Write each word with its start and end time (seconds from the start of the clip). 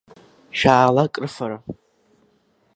Шәаала 0.57 1.03
акрыфара. 1.07 1.57